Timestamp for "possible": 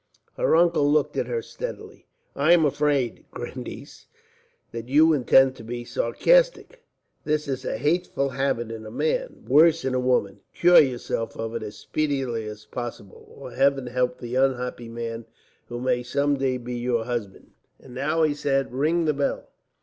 12.65-13.31